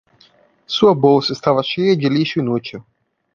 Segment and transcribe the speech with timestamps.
[0.65, 2.83] Sua bolsa estava cheia de lixo inútil.